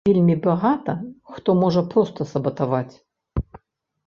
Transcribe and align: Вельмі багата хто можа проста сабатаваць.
Вельмі 0.09 0.35
багата 0.45 0.95
хто 1.35 1.55
можа 1.65 1.83
проста 1.93 2.29
сабатаваць. 2.33 2.95